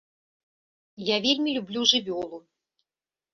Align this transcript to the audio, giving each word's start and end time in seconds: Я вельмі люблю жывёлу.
Я 1.09 1.17
вельмі 1.25 1.53
люблю 1.59 1.85
жывёлу. 1.93 2.41